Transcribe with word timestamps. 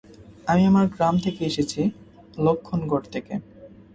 আমি 0.47 0.61
আপনার 0.69 0.87
গ্রাম 0.95 1.15
থেকে 1.25 1.41
এসেছি, 1.49 1.81
লক্ষ্মণগড় 2.37 3.05
থেকে। 3.13 3.33